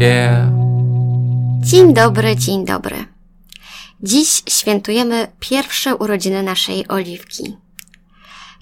[0.00, 0.48] Yeah.
[1.60, 3.04] Dzień dobry, dzień dobry.
[4.02, 7.56] Dziś świętujemy pierwsze urodziny naszej Oliwki.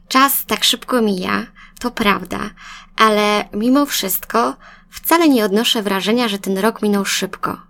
[0.09, 1.47] Czas tak szybko mija,
[1.80, 2.51] to prawda,
[2.97, 4.56] ale mimo wszystko
[4.91, 7.61] wcale nie odnoszę wrażenia, że ten rok minął szybko.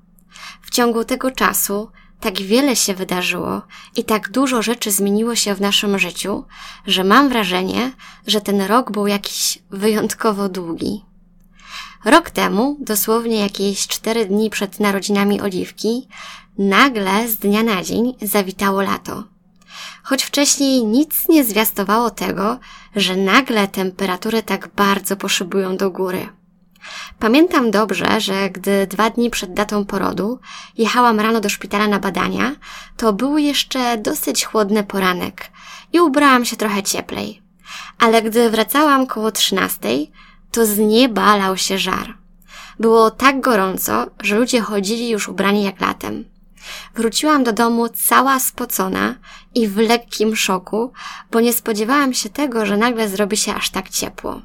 [0.63, 3.63] W ciągu tego czasu tak wiele się wydarzyło
[3.97, 6.45] i tak dużo rzeczy zmieniło się w naszym życiu,
[6.87, 7.93] że mam wrażenie,
[8.27, 11.06] że ten rok był jakiś wyjątkowo długi.
[12.07, 16.09] Rok temu, dosłownie jakieś cztery dni przed narodzinami Oliwki,
[16.59, 19.25] nagle z dnia na dzień zawitało lato.
[20.03, 22.59] Choć wcześniej nic nie zwiastowało tego,
[22.97, 26.29] że nagle temperatury tak bardzo poszybują do góry.
[27.19, 30.39] Pamiętam dobrze, że gdy dwa dni przed datą porodu
[30.79, 32.57] jechałam rano do szpitala na badania,
[32.97, 35.51] to był jeszcze dosyć chłodny poranek
[35.93, 37.43] i ubrałam się trochę cieplej.
[37.99, 40.13] Ale gdy wracałam koło trzynastej,
[40.57, 42.19] to z nieba lał się żar.
[42.81, 46.25] Było tak gorąco, że ludzie chodzili już ubrani jak latem.
[46.95, 49.15] Wróciłam do domu cała spocona
[49.55, 50.93] i w lekkim szoku,
[51.31, 54.43] bo nie spodziewałam się tego, że nagle zrobi się aż tak ciepło.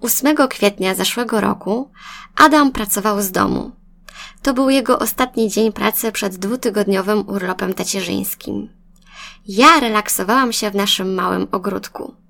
[0.00, 1.90] 8 kwietnia zeszłego roku
[2.36, 3.70] Adam pracował z domu.
[4.42, 8.68] To był jego ostatni dzień pracy przed dwutygodniowym urlopem tacierzyńskim.
[9.48, 12.21] Ja relaksowałam się w naszym małym ogródku.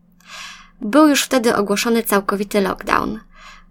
[0.84, 3.20] Był już wtedy ogłoszony całkowity lockdown.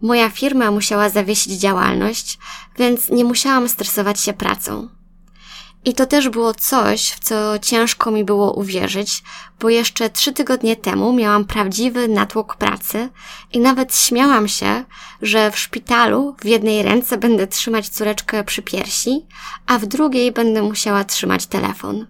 [0.01, 2.39] Moja firma musiała zawiesić działalność,
[2.77, 4.89] więc nie musiałam stresować się pracą.
[5.85, 9.23] I to też było coś, w co ciężko mi było uwierzyć,
[9.59, 13.09] bo jeszcze trzy tygodnie temu miałam prawdziwy natłok pracy
[13.51, 14.85] i nawet śmiałam się,
[15.21, 19.25] że w szpitalu w jednej ręce będę trzymać córeczkę przy piersi,
[19.67, 22.07] a w drugiej będę musiała trzymać telefon.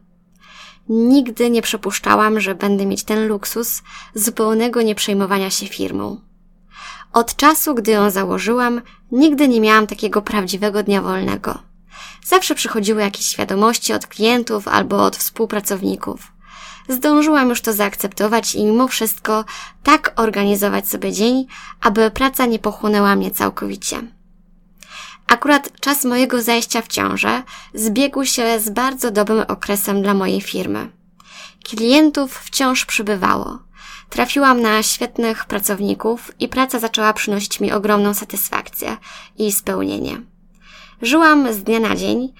[0.94, 3.82] Nigdy nie przypuszczałam, że będę mieć ten luksus
[4.16, 6.22] zupełnego nieprzejmowania się firmą.
[7.14, 8.82] Od czasu, gdy ją założyłam,
[9.12, 11.60] nigdy nie miałam takiego prawdziwego dnia wolnego.
[12.26, 16.32] Zawsze przychodziły jakieś wiadomości od klientów albo od współpracowników.
[16.90, 19.46] Zdążyłam już to zaakceptować i mimo wszystko
[19.84, 21.46] tak organizować sobie dzień,
[21.82, 24.02] aby praca nie pochłonęła mnie całkowicie.
[25.32, 27.44] Akurat czas mojego zajścia w ciążę
[27.74, 30.92] zbiegł się z bardzo dobrym okresem dla mojej firmy.
[31.64, 33.60] Klientów wciąż przybywało.
[34.10, 38.98] Trafiłam na świetnych pracowników i praca zaczęła przynosić mi ogromną satysfakcję
[39.38, 40.22] i spełnienie.
[41.02, 42.34] Żyłam z dnia na dzień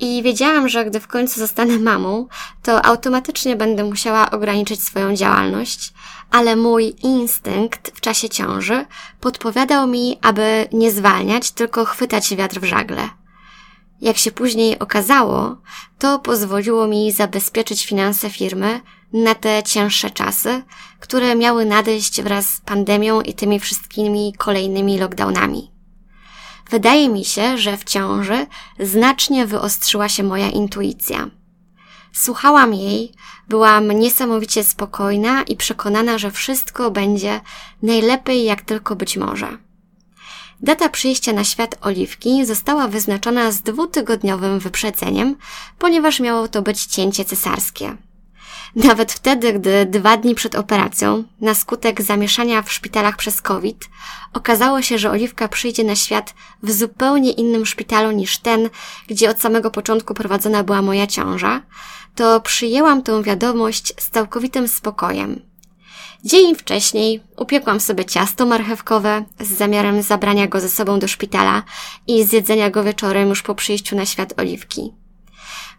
[0.00, 2.26] i wiedziałam, że gdy w końcu zostanę mamą,
[2.62, 5.92] to automatycznie będę musiała ograniczyć swoją działalność,
[6.30, 8.86] ale mój instynkt w czasie ciąży
[9.20, 13.08] podpowiadał mi, aby nie zwalniać, tylko chwytać wiatr w żagle.
[14.00, 15.56] Jak się później okazało,
[15.98, 18.80] to pozwoliło mi zabezpieczyć finanse firmy
[19.12, 20.62] na te cięższe czasy,
[21.00, 25.73] które miały nadejść wraz z pandemią i tymi wszystkimi kolejnymi lockdownami.
[26.70, 28.46] Wydaje mi się, że w ciąży
[28.80, 31.30] znacznie wyostrzyła się moja intuicja.
[32.12, 33.12] Słuchałam jej,
[33.48, 37.40] byłam niesamowicie spokojna i przekonana, że wszystko będzie
[37.82, 39.58] najlepiej jak tylko być może.
[40.60, 45.36] Data przyjścia na świat Oliwki została wyznaczona z dwutygodniowym wyprzedzeniem,
[45.78, 47.96] ponieważ miało to być cięcie cesarskie.
[48.76, 53.88] Nawet wtedy, gdy dwa dni przed operacją, na skutek zamieszania w szpitalach przez COVID,
[54.32, 58.70] okazało się, że Oliwka przyjdzie na świat w zupełnie innym szpitalu niż ten,
[59.08, 61.62] gdzie od samego początku prowadzona była moja ciąża,
[62.14, 65.40] to przyjęłam tę wiadomość z całkowitym spokojem.
[66.24, 71.62] Dzień wcześniej upiekłam sobie ciasto marchewkowe z zamiarem zabrania go ze sobą do szpitala
[72.06, 75.03] i zjedzenia go wieczorem już po przyjściu na świat Oliwki.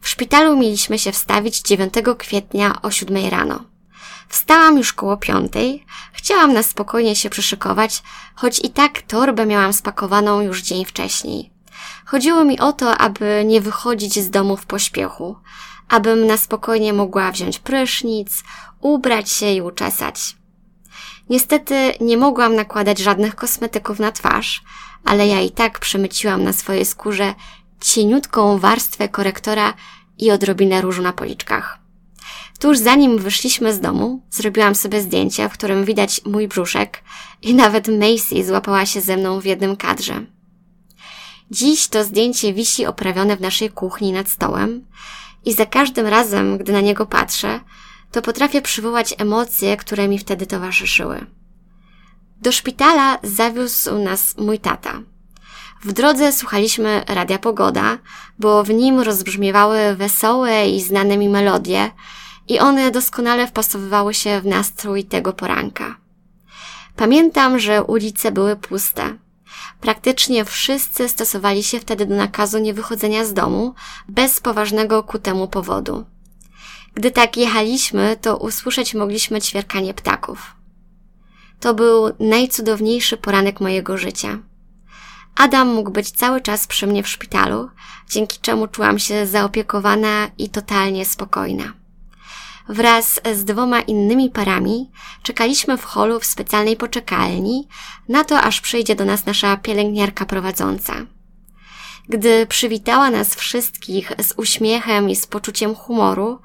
[0.05, 3.63] W szpitalu mieliśmy się wstawić 9 kwietnia o 7 rano.
[4.29, 8.03] Wstałam już koło piątej, chciałam na spokojnie się przyszykować,
[8.35, 11.51] choć i tak torbę miałam spakowaną już dzień wcześniej.
[12.05, 15.35] Chodziło mi o to, aby nie wychodzić z domu w pośpiechu,
[15.89, 18.43] abym na spokojnie mogła wziąć prysznic,
[18.81, 20.35] ubrać się i uczesać.
[21.29, 24.63] Niestety nie mogłam nakładać żadnych kosmetyków na twarz,
[25.05, 27.33] ale ja i tak przemyciłam na swojej skórze
[27.85, 29.73] cieniutką warstwę korektora
[30.17, 31.79] i odrobinę różu na policzkach.
[32.59, 37.03] Tuż zanim wyszliśmy z domu, zrobiłam sobie zdjęcie, w którym widać mój brzuszek
[37.41, 40.25] i nawet Macy złapała się ze mną w jednym kadrze.
[41.51, 44.85] Dziś to zdjęcie wisi oprawione w naszej kuchni nad stołem
[45.45, 47.59] i za każdym razem, gdy na niego patrzę,
[48.11, 51.25] to potrafię przywołać emocje, które mi wtedy towarzyszyły.
[52.41, 55.01] Do szpitala zawiózł nas mój tata.
[55.85, 57.97] W drodze słuchaliśmy Radia Pogoda,
[58.39, 61.91] bo w nim rozbrzmiewały wesołe i znane mi melodie
[62.47, 65.97] i one doskonale wpasowywały się w nastrój tego poranka.
[66.95, 69.17] Pamiętam, że ulice były puste.
[69.81, 73.73] Praktycznie wszyscy stosowali się wtedy do nakazu niewychodzenia z domu
[74.09, 76.05] bez poważnego ku temu powodu.
[76.93, 80.55] Gdy tak jechaliśmy, to usłyszeć mogliśmy ćwierkanie ptaków.
[81.59, 84.39] To był najcudowniejszy poranek mojego życia.
[85.35, 87.69] Adam mógł być cały czas przy mnie w szpitalu,
[88.09, 91.73] dzięki czemu czułam się zaopiekowana i totalnie spokojna.
[92.69, 94.91] Wraz z dwoma innymi parami
[95.23, 97.67] czekaliśmy w holu w specjalnej poczekalni
[98.09, 100.93] na to, aż przyjdzie do nas nasza pielęgniarka prowadząca.
[102.09, 106.39] Gdy przywitała nas wszystkich z uśmiechem i z poczuciem humoru,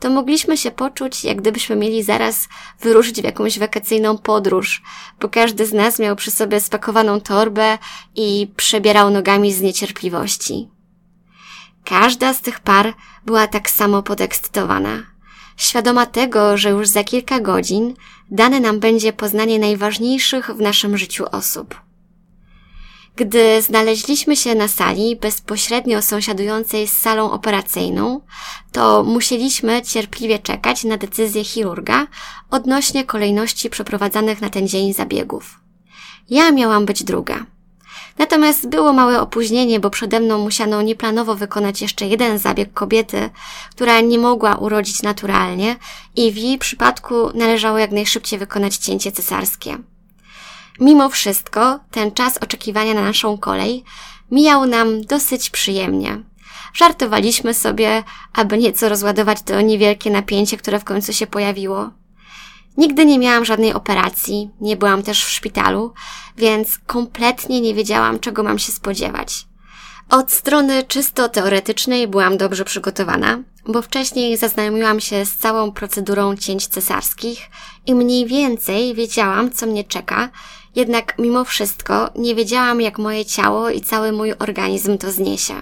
[0.00, 2.48] to mogliśmy się poczuć, jak gdybyśmy mieli zaraz
[2.80, 4.82] wyruszyć w jakąś wakacyjną podróż,
[5.20, 7.78] bo każdy z nas miał przy sobie spakowaną torbę
[8.14, 10.68] i przebierał nogami z niecierpliwości.
[11.84, 12.94] Każda z tych par
[13.26, 15.02] była tak samo podekscytowana,
[15.56, 17.94] świadoma tego, że już za kilka godzin
[18.30, 21.80] dane nam będzie poznanie najważniejszych w naszym życiu osób.
[23.16, 28.20] Gdy znaleźliśmy się na sali bezpośrednio sąsiadującej z salą operacyjną,
[28.72, 32.06] to musieliśmy cierpliwie czekać na decyzję chirurga
[32.50, 35.60] odnośnie kolejności przeprowadzanych na ten dzień zabiegów.
[36.30, 37.46] Ja miałam być druga.
[38.18, 43.30] Natomiast było małe opóźnienie, bo przede mną musiano nieplanowo wykonać jeszcze jeden zabieg kobiety,
[43.70, 45.76] która nie mogła urodzić naturalnie
[46.16, 49.78] i w jej przypadku należało jak najszybciej wykonać cięcie cesarskie.
[50.80, 53.84] Mimo wszystko, ten czas oczekiwania na naszą kolej
[54.30, 56.22] mijał nam dosyć przyjemnie.
[56.74, 61.90] Żartowaliśmy sobie, aby nieco rozładować to niewielkie napięcie, które w końcu się pojawiło.
[62.76, 65.92] Nigdy nie miałam żadnej operacji, nie byłam też w szpitalu,
[66.36, 69.46] więc kompletnie nie wiedziałam, czego mam się spodziewać.
[70.10, 76.66] Od strony czysto teoretycznej byłam dobrze przygotowana, bo wcześniej zaznajomiłam się z całą procedurą cięć
[76.66, 77.38] cesarskich
[77.86, 80.30] i mniej więcej wiedziałam, co mnie czeka
[80.76, 85.54] jednak mimo wszystko nie wiedziałam, jak moje ciało i cały mój organizm to zniesie.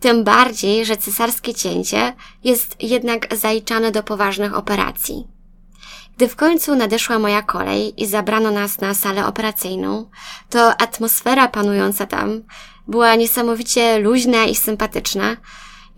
[0.00, 5.26] Tym bardziej, że cesarskie cięcie jest jednak zaliczane do poważnych operacji.
[6.16, 10.10] Gdy w końcu nadeszła moja kolej i zabrano nas na salę operacyjną,
[10.50, 12.42] to atmosfera panująca tam
[12.88, 15.36] była niesamowicie luźna i sympatyczna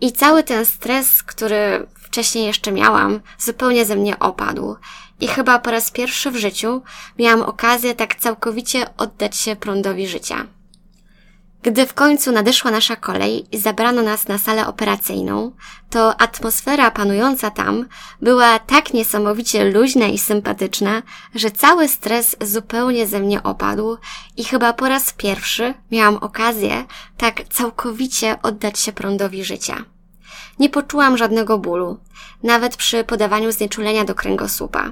[0.01, 4.75] i cały ten stres, który wcześniej jeszcze miałam, zupełnie ze mnie opadł
[5.19, 6.81] i chyba po raz pierwszy w życiu
[7.19, 10.45] miałam okazję tak całkowicie oddać się prądowi życia.
[11.63, 15.51] Gdy w końcu nadeszła nasza kolej i zabrano nas na salę operacyjną,
[15.89, 17.85] to atmosfera panująca tam
[18.21, 21.01] była tak niesamowicie luźna i sympatyczna,
[21.35, 23.97] że cały stres zupełnie ze mnie opadł
[24.37, 26.85] i chyba po raz pierwszy miałam okazję
[27.17, 29.85] tak całkowicie oddać się prądowi życia.
[30.59, 31.97] Nie poczułam żadnego bólu,
[32.43, 34.91] nawet przy podawaniu znieczulenia do kręgosłupa.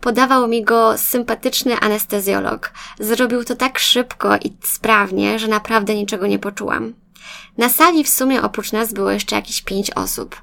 [0.00, 2.72] Podawał mi go sympatyczny anestezjolog.
[3.00, 6.94] Zrobił to tak szybko i sprawnie, że naprawdę niczego nie poczułam.
[7.58, 10.36] Na sali w sumie oprócz nas było jeszcze jakieś pięć osób.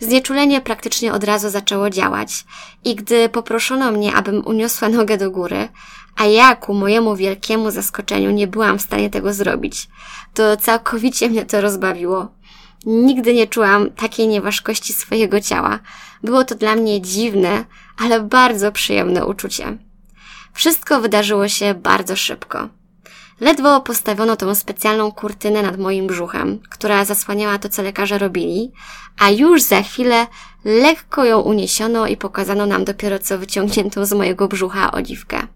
[0.00, 2.44] Znieczulenie praktycznie od razu zaczęło działać
[2.84, 5.68] i gdy poproszono mnie, abym uniosła nogę do góry,
[6.16, 9.88] a ja ku mojemu wielkiemu zaskoczeniu nie byłam w stanie tego zrobić,
[10.34, 12.28] to całkowicie mnie to rozbawiło.
[12.86, 15.78] Nigdy nie czułam takiej nieważkości swojego ciała.
[16.22, 17.64] Było to dla mnie dziwne,
[17.98, 19.78] ale bardzo przyjemne uczucie.
[20.52, 22.68] Wszystko wydarzyło się bardzo szybko.
[23.40, 28.72] Ledwo postawiono tą specjalną kurtynę nad moim brzuchem, która zasłaniała to, co lekarze robili,
[29.18, 30.26] a już za chwilę
[30.64, 35.46] lekko ją uniesiono i pokazano nam dopiero co wyciągniętą z mojego brzucha oliwkę.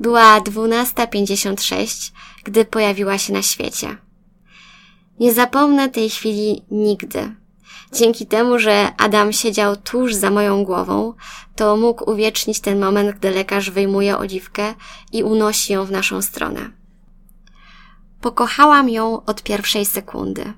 [0.00, 2.12] Była 12.56,
[2.44, 3.96] gdy pojawiła się na świecie.
[5.20, 7.34] Nie zapomnę tej chwili nigdy.
[7.92, 11.14] Dzięki temu, że Adam siedział tuż za moją głową,
[11.56, 14.74] to mógł uwiecznić ten moment, gdy lekarz wyjmuje oliwkę
[15.12, 16.70] i unosi ją w naszą stronę.
[18.20, 20.52] Pokochałam ją od pierwszej sekundy.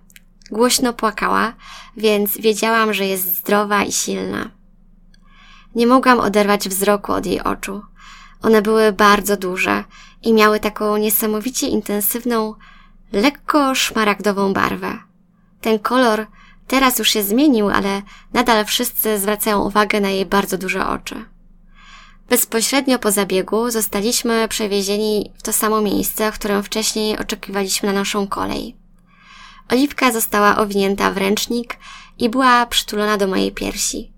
[0.50, 1.52] Głośno płakała,
[1.96, 4.50] więc wiedziałam, że jest zdrowa i silna.
[5.74, 7.82] Nie mogłam oderwać wzroku od jej oczu.
[8.42, 9.84] One były bardzo duże
[10.22, 12.54] i miały taką niesamowicie intensywną,
[13.12, 14.98] lekko szmaragdową barwę.
[15.60, 16.26] Ten kolor
[16.66, 21.24] teraz już się zmienił, ale nadal wszyscy zwracają uwagę na jej bardzo duże oczy.
[22.28, 28.26] Bezpośrednio po zabiegu zostaliśmy przewiezieni w to samo miejsce, w którym wcześniej oczekiwaliśmy na naszą
[28.26, 28.76] kolej.
[29.72, 31.78] Oliwka została owinięta w ręcznik
[32.18, 34.15] i była przytulona do mojej piersi.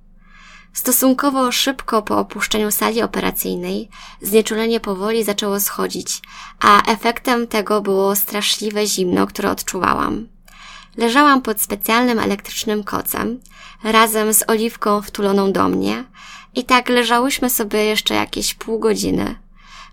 [0.73, 3.89] Stosunkowo szybko po opuszczeniu sali operacyjnej
[4.21, 6.21] znieczulenie powoli zaczęło schodzić,
[6.61, 10.29] a efektem tego było straszliwe zimno, które odczuwałam.
[10.97, 13.41] Leżałam pod specjalnym elektrycznym kocem,
[13.85, 16.05] razem z oliwką wtuloną do mnie
[16.55, 19.39] i tak leżałyśmy sobie jeszcze jakieś pół godziny.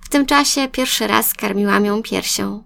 [0.01, 2.63] W tym czasie pierwszy raz karmiłam ją piersią.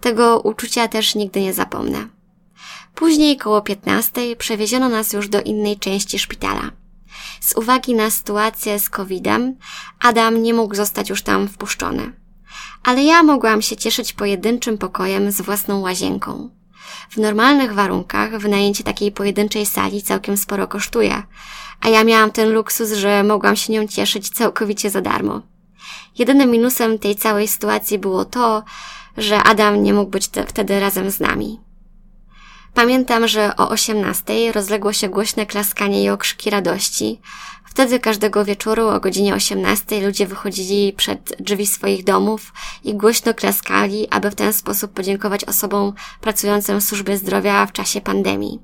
[0.00, 2.08] Tego uczucia też nigdy nie zapomnę.
[2.94, 6.70] Później koło piętnastej przewieziono nas już do innej części szpitala.
[7.40, 9.56] Z uwagi na sytuację z COVID-em,
[10.00, 12.12] Adam nie mógł zostać już tam wpuszczony.
[12.84, 16.50] Ale ja mogłam się cieszyć pojedynczym pokojem z własną łazienką.
[17.10, 21.22] W normalnych warunkach wynajęcie takiej pojedynczej sali całkiem sporo kosztuje,
[21.80, 25.42] a ja miałam ten luksus, że mogłam się nią cieszyć całkowicie za darmo.
[26.18, 28.64] Jedynym minusem tej całej sytuacji było to,
[29.16, 31.60] że Adam nie mógł być te, wtedy razem z nami.
[32.74, 37.20] Pamiętam, że o osiemnastej rozległo się głośne klaskanie i okrzyki radości.
[37.64, 42.52] Wtedy każdego wieczoru o godzinie osiemnastej ludzie wychodzili przed drzwi swoich domów
[42.84, 48.00] i głośno klaskali, aby w ten sposób podziękować osobom pracującym w służbie zdrowia w czasie
[48.00, 48.60] pandemii.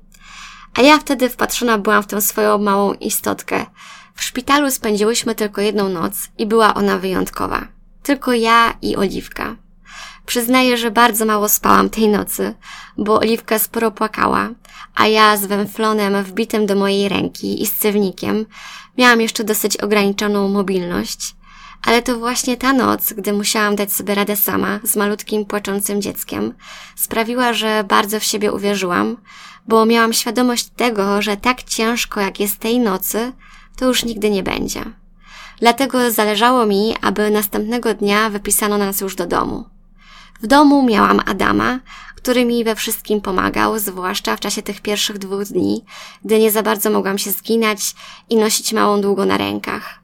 [0.75, 3.65] A ja wtedy wpatrzona byłam w tę swoją małą istotkę.
[4.15, 7.67] W szpitalu spędziłyśmy tylko jedną noc i była ona wyjątkowa.
[8.03, 9.55] Tylko ja i Oliwka.
[10.29, 12.55] Przyznaję, że bardzo mało spałam tej nocy,
[12.97, 14.49] bo Oliwka sporo płakała,
[14.95, 18.45] a ja z węflonem wbitym do mojej ręki i z cewnikiem
[18.97, 21.35] miałam jeszcze dosyć ograniczoną mobilność.
[21.85, 26.53] Ale to właśnie ta noc, gdy musiałam dać sobie radę sama z malutkim płaczącym dzieckiem,
[26.95, 29.17] sprawiła, że bardzo w siebie uwierzyłam,
[29.67, 33.33] bo miałam świadomość tego, że tak ciężko jak jest tej nocy,
[33.77, 34.85] to już nigdy nie będzie.
[35.59, 39.78] Dlatego zależało mi, aby następnego dnia wypisano nas już do domu.
[40.41, 41.79] W domu miałam Adama,
[42.15, 45.85] który mi we wszystkim pomagał, zwłaszcza w czasie tych pierwszych dwóch dni,
[46.25, 47.95] gdy nie za bardzo mogłam się zginać
[48.29, 49.99] i nosić małą długo na rękach.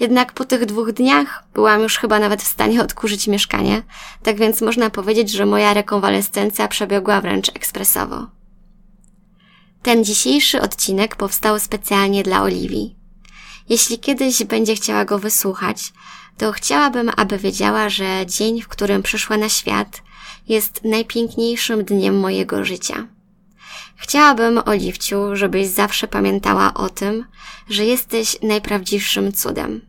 [0.00, 3.82] Jednak po tych dwóch dniach byłam już chyba nawet w stanie odkurzyć mieszkanie,
[4.22, 8.26] tak więc można powiedzieć, że moja rekonwalescencja przebiegła wręcz ekspresowo.
[9.82, 12.96] Ten dzisiejszy odcinek powstał specjalnie dla Oliwii.
[13.68, 15.92] Jeśli kiedyś będzie chciała go wysłuchać,
[16.38, 20.02] to chciałabym, aby wiedziała, że dzień, w którym przyszła na świat,
[20.48, 23.06] jest najpiękniejszym dniem mojego życia.
[23.96, 27.24] Chciałabym, Oliwciu, żebyś zawsze pamiętała o tym,
[27.68, 29.80] że jesteś najprawdziwszym cudem.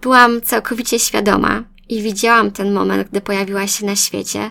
[0.00, 4.50] Byłam całkowicie świadoma i widziałam ten moment, gdy pojawiła się na świecie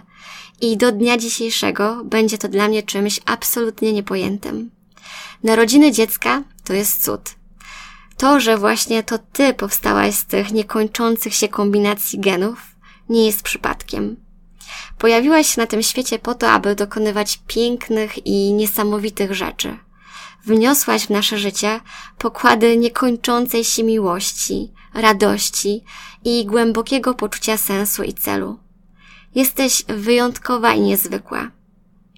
[0.61, 4.71] i do dnia dzisiejszego będzie to dla mnie czymś absolutnie niepojętym.
[5.43, 7.21] Narodziny dziecka to jest cud.
[8.25, 12.75] To, że właśnie to ty powstałaś z tych niekończących się kombinacji genów,
[13.09, 14.15] nie jest przypadkiem.
[14.97, 19.77] Pojawiłaś się na tym świecie po to, aby dokonywać pięknych i niesamowitych rzeczy.
[20.45, 21.79] Wniosłaś w nasze życie
[22.17, 25.83] pokłady niekończącej się miłości, radości
[26.23, 28.59] i głębokiego poczucia sensu i celu.
[29.35, 31.51] Jesteś wyjątkowa i niezwykła.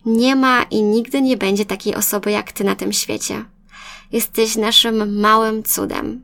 [0.05, 3.56] Nie ma i nigdy nie będzie takiej osoby jak ty na tym świecie.
[4.11, 6.23] Jesteś naszym małym cudem.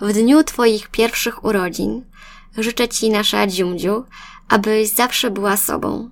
[0.00, 2.04] W dniu Twoich pierwszych urodzin
[2.62, 4.04] życzę Ci, nasza dziumdziu,
[4.48, 6.10] abyś zawsze była sobą,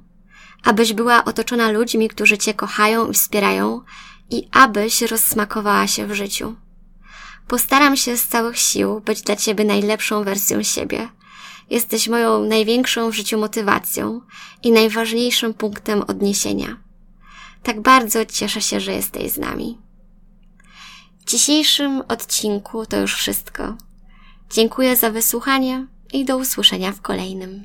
[0.64, 3.82] abyś była otoczona ludźmi, którzy Cię kochają i wspierają
[4.30, 6.56] i abyś rozsmakowała się w życiu.
[7.48, 11.08] Postaram się z całych sił być dla Ciebie najlepszą wersją siebie.
[11.70, 14.20] Jesteś moją największą w życiu motywacją
[14.62, 16.76] i najważniejszym punktem odniesienia.
[17.62, 19.85] Tak bardzo cieszę się, że jesteś z nami.
[21.26, 23.76] W dzisiejszym odcinku to już wszystko.
[24.50, 27.64] Dziękuję za wysłuchanie i do usłyszenia w kolejnym.